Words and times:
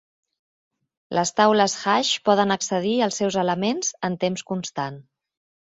Les 1.17 1.33
taules 1.41 1.75
hash 1.91 2.11
poden 2.31 2.57
accedir 2.57 2.95
als 3.09 3.21
seus 3.23 3.41
elements 3.45 3.95
en 4.11 4.21
temps 4.27 4.51
constant. 4.53 5.01